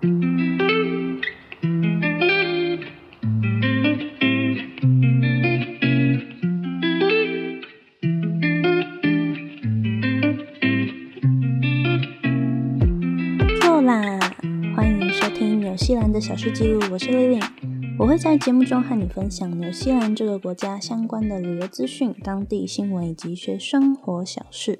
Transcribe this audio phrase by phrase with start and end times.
[0.00, 0.06] 够
[13.82, 14.20] 啦！
[14.76, 17.42] 欢迎收听纽西兰的小事记录，我是 Lily。
[17.98, 24.78] 我会在节目中和你分享纽西兰这个国家相关的旅游资讯、当地新闻以及学生活小事。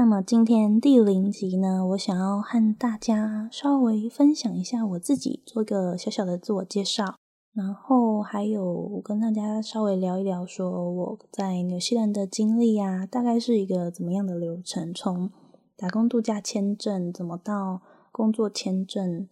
[0.00, 7.16] 那么今天第零集呢，我想要和大家稍微分享一下我自己，做个小小的自我介绍，
[7.52, 15.30] 然后还有我跟大家稍微聊一聊，说我在纽西兰的经历啊，大概是一个怎么样的流程，从
[15.76, 19.28] 打工度假签证怎么到工作签证，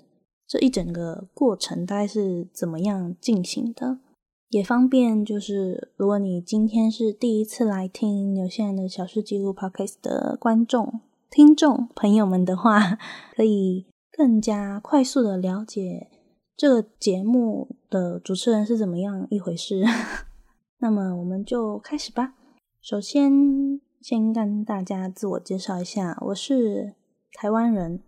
[0.46, 4.00] 这一整个过程大概是怎么样进行的。
[4.50, 12.98] 也方便，就是如果你今天是第一次来听纽西兰的小事记录 podcast 的观众、听众朋友们的话，
[13.36, 16.08] 可以更加快速的了解
[16.56, 19.84] 这个节目的主持人是怎么样一回事。
[20.80, 22.32] 那么我们就开始吧。
[22.80, 23.30] 首先，
[24.00, 26.94] 先跟大家自我介绍一下，我是
[27.34, 28.02] 台湾人。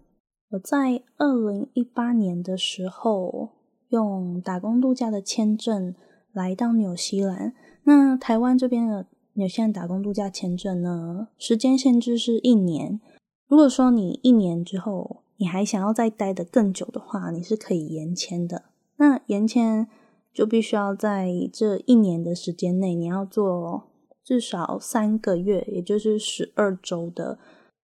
[0.52, 3.50] 我在二零一八年的时候
[3.90, 5.94] 用打工度假的签证。
[6.32, 11.28] 来到纽西兰，那台湾这边的纽西兰打工度假签证呢？
[11.36, 13.00] 时间限制是一年。
[13.48, 18.62] 如果说你一年之后你还想要再待的更久的话，你是可以延签的。
[18.96, 19.88] 那延签
[20.32, 23.88] 就必须要在这一年的时间内，你要做
[24.22, 27.38] 至少三个月，也就是十二周的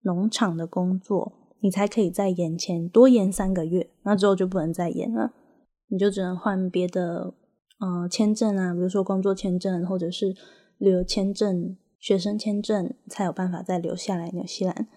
[0.02, 3.90] 农场的工作，你才可以再延签，多延三个月。
[4.04, 5.32] 那之后就不能再延了，
[5.88, 7.34] 你就只能换别的。
[7.84, 10.34] 呃，签证啊，比如说工作签证或者是
[10.78, 14.88] 旅游签证、学生签证，才有办法再留下来纽西兰。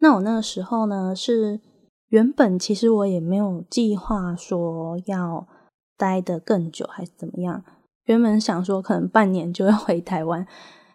[0.00, 1.60] 那我那个时候呢，是
[2.08, 5.48] 原本其实我也没有计划说要
[5.96, 7.64] 待的更久还是怎么样。
[8.04, 10.46] 原本想说可能半年就要回台湾，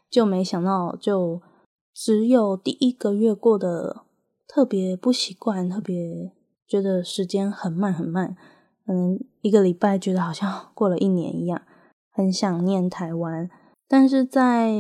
[0.08, 1.42] 就没想到就
[1.96, 4.04] 只有第一个月过得
[4.48, 6.32] 特别不习惯，特别
[6.68, 8.38] 觉得时间很慢很慢。
[8.90, 11.62] 可能一个礼拜觉得好像过了一年一样，
[12.12, 13.48] 很想念台湾。
[13.88, 14.74] 但是在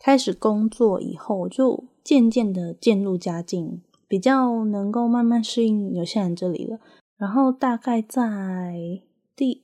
[0.00, 6.80] 开始工作以后，就渐渐的渐入佳境，比较能够慢慢适应纽西兰这里了。
[7.16, 8.74] 然后大概在
[9.36, 9.62] 第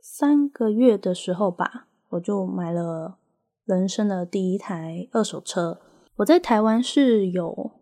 [0.00, 3.16] 三个月的时候吧，我就买了
[3.64, 5.80] 人生的第一台二手车。
[6.18, 7.72] 我在台湾是有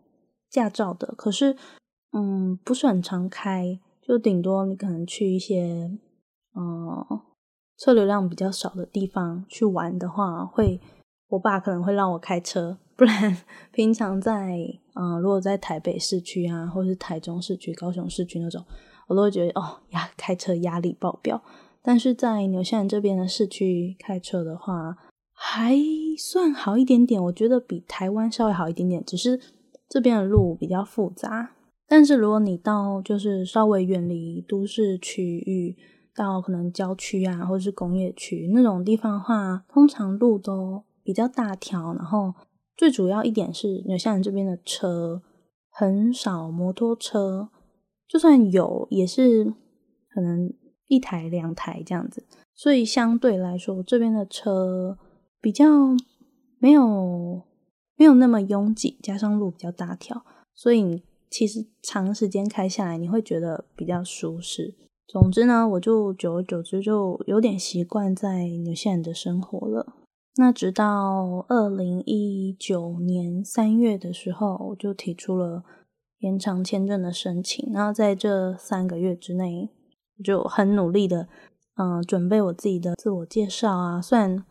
[0.49, 1.55] 驾照的，可是
[2.15, 3.79] 嗯，不是很常开。
[4.11, 5.89] 就顶多你可能去一些，
[6.57, 7.21] 嗯，
[7.79, 10.81] 车流量比较少的地方去玩的话，会
[11.29, 13.37] 我爸可能会让我开车，不然
[13.71, 14.59] 平常在，
[14.95, 18.65] 嗯，如果在台北市区啊，或是台中市区、高雄市区那种，
[19.07, 21.41] 我都会觉得哦，压开车压力爆表。
[21.81, 24.97] 但是在纽西兰这边的市区开车的话，
[25.33, 25.77] 还
[26.19, 29.41] 算好一点点，我觉得比台湾稍微好一点点，只是
[29.89, 31.53] 这边的路比较复杂。
[31.93, 35.77] 但是如果你到就是稍微远离都市区域，
[36.15, 41.93] 到可能郊区啊，或者是工业区那种地方的话，通常路都比较大条。
[41.93, 42.33] 然后
[42.77, 45.21] 最主要一点是，纽西兰这边的车
[45.69, 47.49] 很少摩托车，
[48.07, 49.53] 就算有也是
[50.15, 50.55] 可能
[50.87, 52.25] 一台两台这样子。
[52.55, 54.97] 所以相对来说，这边的车
[55.41, 55.67] 比较
[56.61, 57.43] 没有
[57.97, 60.25] 没有那么拥挤，加上路比较大条，
[60.55, 61.03] 所以。
[61.31, 64.75] 其实长时间开下来，你会觉得比较舒适。
[65.07, 69.95] 总之呢，我就久而久之就有点习惯在纽西兰的生活了。
[70.37, 75.63] 那直到二零一九年三月的时候，我就提出了
[76.19, 77.73] 延长签证的申请。
[77.73, 79.69] 然后在这三个月之内，
[80.19, 81.29] 我就很努力的，
[81.77, 84.01] 嗯，准备我自己的自我介绍啊。
[84.01, 84.45] 虽然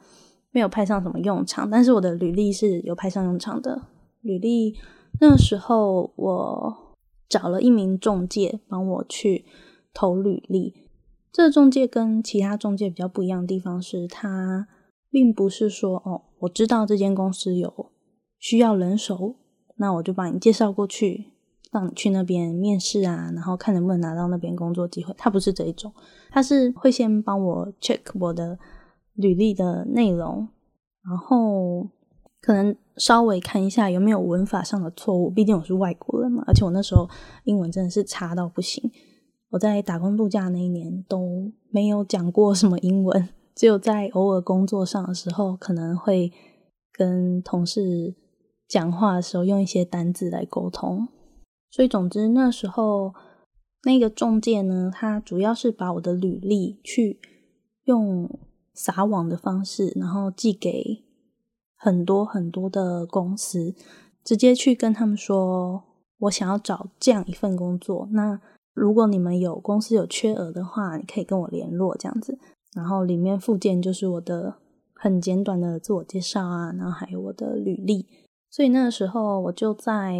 [0.52, 3.82] 没有派上什么用场，但是我的履历是有派上用场的。
[4.22, 4.76] 履历。
[5.22, 6.96] 那个时候，我
[7.28, 9.46] 找了一名中介帮我去
[9.94, 10.88] 投履历。
[11.32, 14.68] 这中介跟其他中介比较不一样的地方是，他
[15.12, 17.92] 并不是说哦，我知道这间公司有
[18.40, 19.36] 需要人手，
[19.76, 21.34] 那我就把你介绍过去，
[21.72, 25.14] 让你去那边面试啊，然后看能不能拿到那边工作机会。
[25.18, 25.94] 他不是这一种，
[26.32, 28.58] 他是会先帮我 check 我的
[29.16, 30.48] 履历的内容，
[31.04, 31.90] 然后。
[32.42, 37.08] 可能稍微看一下有没有文法上的错误，毕竟我是外国人嘛，而且我那时候
[37.44, 38.92] 英文真的是差到不行。
[39.52, 46.32] 我在打工度假那一年都没有讲过什么英文， 只有在偶尔工作上的时候可能会
[46.94, 48.16] 跟同事
[48.68, 51.08] 讲话的时候用一些单字来沟通。
[51.72, 53.14] 所以总之那时候
[53.84, 57.20] 那个中介呢，他主要是把我的履历去
[57.86, 58.30] 用
[58.74, 61.04] 撒网的方式，然后寄给
[61.80, 63.74] 很多很多的公司，
[64.24, 65.82] 直接去跟他们说，
[66.20, 68.08] 我想要找这样一份工作。
[68.12, 68.40] 那
[68.74, 72.38] 如果你们有公司有缺额的话，你可以跟我联络这样子。
[72.76, 74.56] 然后里面附件就是我的
[74.94, 78.06] 很简短的自我介绍啊，然后还有我的履历。
[78.52, 80.18] 所以那个时候我就在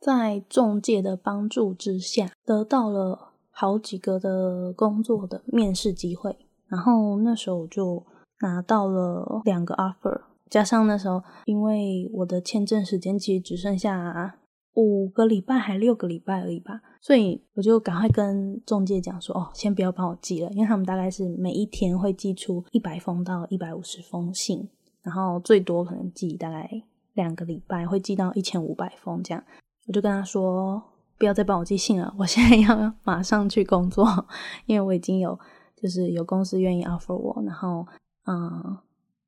[0.00, 6.36] 在中介的帮助之下，得到了好几个的工作的面试机会。
[6.68, 8.04] 然后那时候我就
[8.40, 10.20] 拿到了两个 offer，
[10.50, 14.38] 加上那时候因为我的签证时间其实只剩下。
[14.76, 24.68] 五个礼拜还六个礼拜而已吧，所以我就赶快跟中介讲说，哦，先不要帮我寄了，因为他们大概是每一天会寄出一百封到一百五十封信，
[25.00, 26.68] 然后最多可能寄大概
[27.12, 29.44] 两个礼拜会寄到一千五百封这样。
[29.86, 30.82] 我就跟他说，
[31.18, 34.04] 不要再帮我寄信了，我现在要马上去工作，
[34.66, 35.38] 因为我已经有
[35.76, 37.86] 就是有公司愿意 offer 我，然后
[38.26, 38.76] 嗯，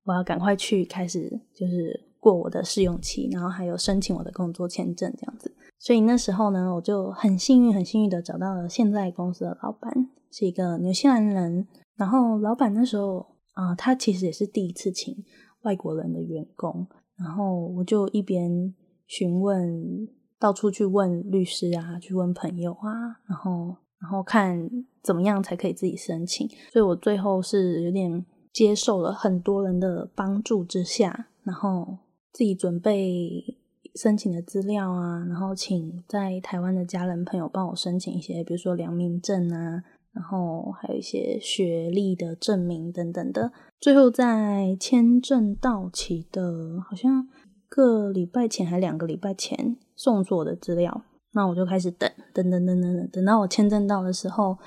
[0.06, 2.04] 我要赶快去开始就是。
[2.18, 9.92] 过我的试用期，然后还有申请我的工作签证这样子，所以那时候呢，我就很幸运、很幸运的找到了现在公司的老板，
[10.32, 11.68] 是一个纽西兰人。
[11.94, 15.14] 然后老板那时候啊，他其实也是第一次请
[15.62, 18.74] 外国人的员工，然后我就一边
[19.06, 20.08] 询问，
[20.40, 22.90] 到处去问律师啊，去问朋友啊，
[23.28, 24.68] 然后然后看
[25.00, 26.48] 怎么样才可以自己申请。
[26.72, 28.26] 所以我最后是有点
[28.56, 31.98] 接受了很多人的帮助之下，然后。
[32.32, 33.56] 自己准备
[33.94, 39.82] 申请的资料啊，然后请在台湾的家人朋友帮我申请一些，比如说良民证啊，
[40.12, 43.50] 然后还有一些学历的证明等等的。
[43.80, 47.26] 最后在签证到期的，好像
[47.70, 54.58] 个礼拜前还两个礼拜前送出我的资料，那我就开始等，等等等等等，等到我签证到的时候，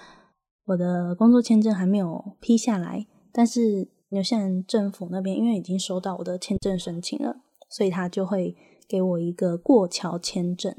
[0.66, 7.38] 我的工作签证还没有批下来，但是纽西兰政府那边因为已经收到我的签证申请了。
[7.72, 10.76] 所以他就会给我一个过桥签证。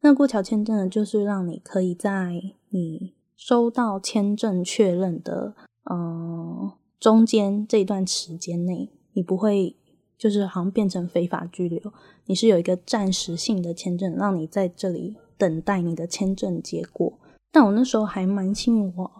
[0.00, 5.54] 那过桥签证呢，就是让你可以在你收到签证确认的
[5.90, 6.70] 嗯
[7.00, 9.74] 中间这一段时间内，你不会
[10.18, 11.80] 就是好像变成非法拘留，
[12.26, 17.18] 你是有一个暂时性的签证，让你在这里等待你的签证结果。
[17.50, 19.10] 但我那时候还蛮幸运，我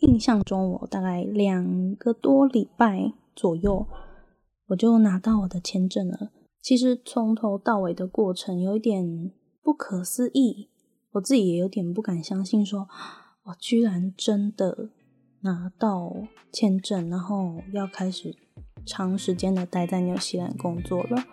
[0.00, 3.86] 印象中我大概两个多礼拜左右，
[4.68, 6.30] 我就拿到我的签证了。
[6.60, 9.30] 其实从头到尾的过程有一点
[9.62, 10.68] 不可思议，
[11.12, 12.88] 我自己也有点不敢相信，说
[13.44, 14.90] 我居然真的
[15.40, 16.14] 拿到
[16.50, 18.34] 签证，然后要开始
[18.86, 21.24] 长时间的待在纽西兰工作了。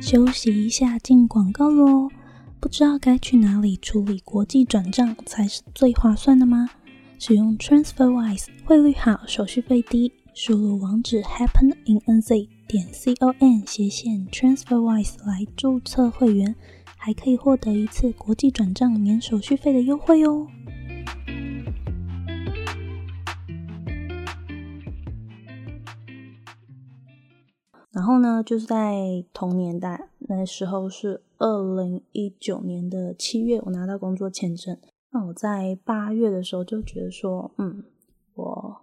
[0.00, 2.08] 休息一下，进广告喽！
[2.64, 6.70] 不知道该去哪里处理国际转账才是最划算的吗？
[7.18, 10.10] 使用 TransferWise，汇率好，手续费低。
[10.32, 16.56] 输入网址 happeninNZ 点 com 斜线 transferwise 来注册会员，
[16.96, 20.46] 还可以获得一次国际转账免手续费的优惠哦。
[27.92, 34.78] 然后呢，就是在同年代那时候是二零一九年的七月，我拿到工作签证。
[35.12, 37.84] 那我在八月的时候就觉得说，嗯，
[38.34, 38.80] 我。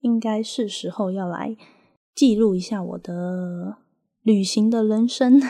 [0.00, 1.56] 应该是时候要来
[2.12, 3.76] 记录一下我的
[4.22, 5.40] 旅行的人生，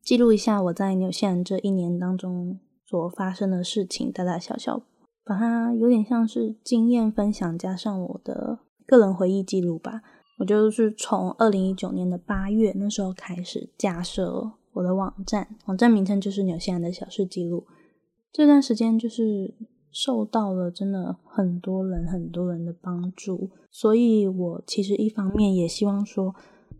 [0.00, 4.82] 记录一下我在纽西兰这一年当中所发生的事情，大大小小，
[5.24, 10.00] 把它有点像是经验分享加上我的个人回忆记录吧。
[10.38, 17.66] 我就是从二零一九年的八月那时候开始架设我的网站，网站名称就是纽西兰的小事记录。
[18.32, 19.54] 这段时间就是。
[19.90, 26.34] 受到了真的很多人很多人的帮助，所以我其实一方面也希望说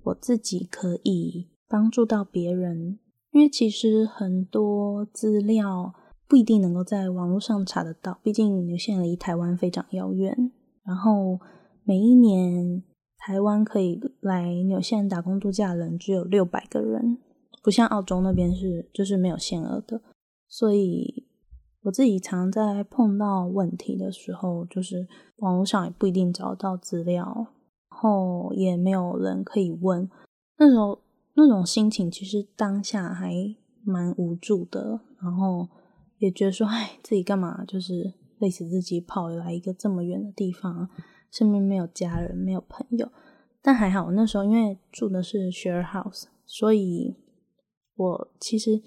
[0.04, 2.98] 我自己可以帮助到别人，
[3.32, 5.94] 因为其实很多资料
[6.28, 10.52] 不一定能够在网络上查得到，毕竟纽西兰离台湾非常遥远。
[10.84, 11.40] 然后
[11.84, 12.84] 每一年
[13.16, 17.18] 台湾可以来纽西兰打工度假的人只有六百个人，
[17.68, 20.00] 不像澳洲那边是就是没有限额的，
[20.48, 21.26] 所以。
[21.82, 25.06] 我自己常在碰到问题的时候，就是
[25.36, 27.24] 网络上也不一定找到资料，
[27.90, 30.10] 然后也没有人可以问。
[30.58, 31.00] 那时候
[31.34, 33.32] 那种心情，其实当下还
[33.84, 35.68] 蛮无助的，然后
[36.18, 40.90] 也觉得说，哎，自己干嘛就是累死自己，跑来一个这么远的地方，
[41.30, 43.10] 身边没有家人，没有朋友。
[43.62, 47.16] 但还好，那时候因为住的是 share house，所以
[47.98, 48.80] 我其实。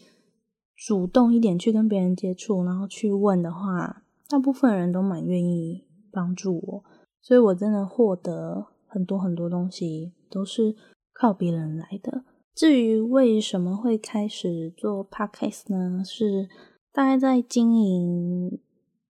[0.83, 6.83] 主动一点去跟别人接触，然后去问的话，大部分人都蛮愿意帮助我，
[7.21, 10.75] 所以我真的获得很多很多东西都是
[11.13, 12.23] 靠别人来的。
[12.55, 16.03] 至于为什么会开始做 podcast 呢？
[16.03, 16.49] 是
[16.91, 18.59] 大概在经营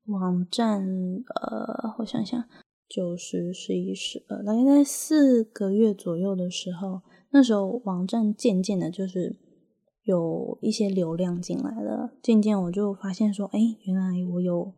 [0.08, 2.44] 网站，呃，我想想，
[2.90, 9.38] 九十、十一、十二，大概在四个月左右的时候，那时候网站渐渐的，就是
[10.04, 14.74] 有一些流量进来了，渐渐我就发现说，哎，原来我有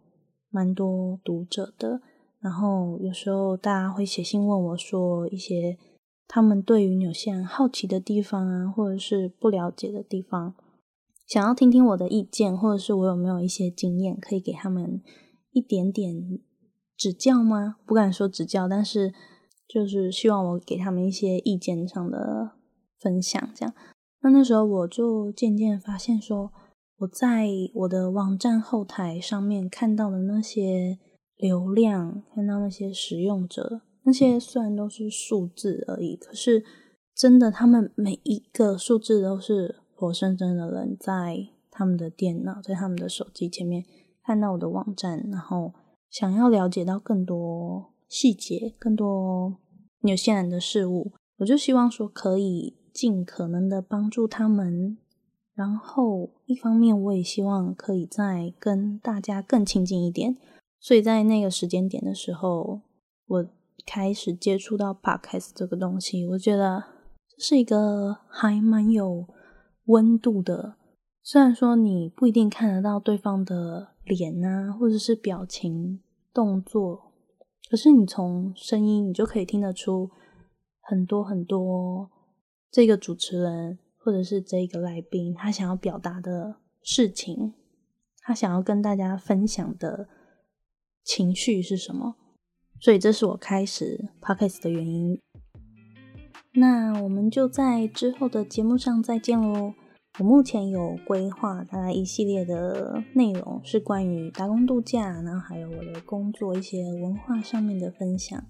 [0.50, 2.02] 蛮多读者的，
[2.40, 5.78] 然后有时候大家会写信问我说一些。
[6.26, 10.56] 他们对于纽西兰好奇的地方啊，或者是不了解的地方，
[11.28, 15.04] 想要听听我的意见，或者是我有没有一些经验可以给他们
[15.52, 16.40] 一点点
[16.98, 17.76] 指教吗？
[17.86, 19.14] 不敢说指教，但是
[19.68, 22.54] 就是希望我给他们一些意见上的
[23.00, 23.50] 分享。
[23.54, 23.76] 这样，
[24.24, 26.52] 那那时候我就渐渐发现，说
[27.00, 30.98] 我在我的网站后台上面看到的那些
[31.36, 33.82] 流量，看到那些使用者。
[34.06, 36.64] 那些虽然都是数字而已，可是
[37.16, 43.86] 真的，他们每一个数字都是活生生的人在他们的电脑、在他们的手机前面
[44.26, 45.74] 看到我的网站，然后
[46.10, 49.58] 想要了解到更多细节、更多
[50.02, 54.98] 纽西兰的事物，我就希望说可以尽可能的帮助他们。
[55.56, 60.38] 然后一方面，我也希望可以再跟大家更亲近一点。
[60.80, 62.82] 所以在那个时间点的时候，
[63.28, 63.46] 我。
[63.86, 66.82] 开始接触到 podcast 这个东西，我觉得
[67.28, 69.28] 这是一个还蛮有
[69.88, 70.76] 温度的。
[71.22, 76.00] 虽然说你不一定看得到对方的脸啊，或者是表情、
[76.34, 77.12] 动作，
[77.70, 80.10] 可是你从声音，你就可以听得出
[80.80, 82.10] 很多很多
[82.74, 87.54] 这个主持人或者是这个来宾他想要表达的事情，
[88.22, 90.10] 他想要跟大家分享的
[91.04, 92.16] 情绪是什么。
[92.80, 95.22] 所以这是我开始 podcast 的原因。
[96.54, 99.76] 那我们就在之后的节目上再见喽。
[100.18, 108.44] 我目前有规划大概一系列的内容，是关于打工度假，然后还有我的工作一些文化上面的分享。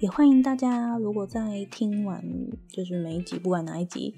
[0.00, 2.24] 也欢迎大家，如果在听完
[2.68, 4.14] 就是每一集，不管哪一集，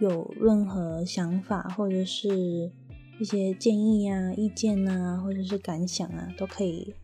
[0.00, 2.70] 有任何想法或者是
[3.18, 6.94] 一些建议啊、意见啊，或者是感想啊，都可以。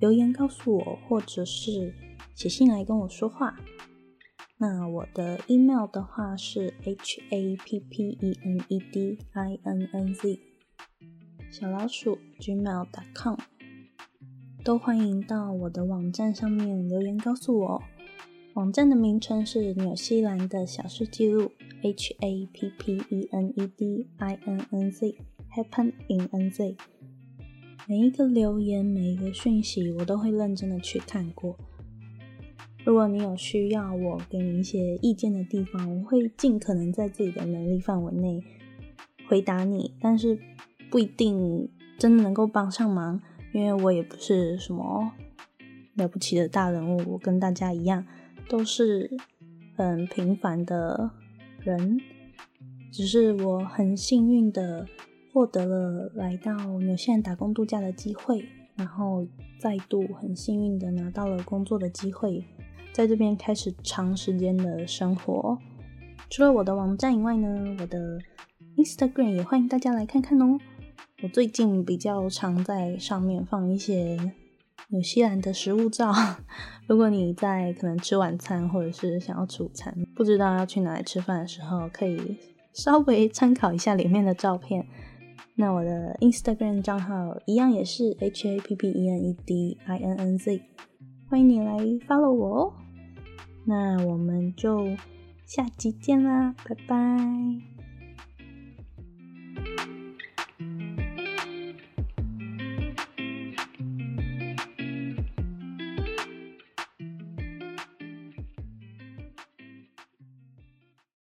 [0.00, 1.92] 留言告诉我，或者是
[2.34, 3.54] 写信来跟我说话。
[4.56, 10.40] 那我的 email 的话是 h a p p e n e d i n n z
[11.50, 13.36] 小老鼠 gmail.com，
[14.68, 17.82] 都欢迎到我的网站上面留言告诉我。
[18.52, 25.16] 网站的名称是纽西兰的小事记录 h a p p e n e d i n n z
[25.56, 26.76] happen in n z。
[27.86, 31.56] 每一个留言，每一个讯息，我都会认真的去看过。
[32.84, 38.44] 如果你有需要我给你一些意见的地方，我会尽可能在自己的能力范围内
[39.26, 40.38] 回答你，但是
[40.90, 43.18] 不一定真的能够帮上忙，
[43.52, 45.12] 因为我也不是什么
[45.94, 48.06] 了不起的大人物，我跟大家一样，
[48.48, 49.10] 都是
[49.76, 51.10] 很平凡的
[51.60, 52.00] 人，
[52.92, 54.86] 只是我很幸运的。
[55.30, 59.24] 获得了来到纽西兰打工度假的机会，然后
[59.60, 62.42] 再度很幸运的拿到了工作的机会，
[62.92, 65.56] 在这边开始长时间的生活。
[66.28, 68.18] 除了我的网站以外呢，我的
[68.78, 70.58] Instagram 也欢迎大家来看看哦。
[71.20, 74.16] 我最近比较常在上面放一些
[74.90, 76.12] 纽西兰的食物照，
[76.86, 82.36] 如果你在可能吃晚餐或者是想要吃午餐，不知道要去哪里吃饭的时候，可以
[82.72, 84.86] 稍微参考一下里面的照片。
[85.56, 90.62] 那我的 Instagram 账号一样也是 H A P P E N E D I N N Z，
[91.28, 92.72] 欢迎你来 follow 我哦。
[93.66, 94.86] 那我们就
[95.44, 97.77] 下期见啦，拜拜。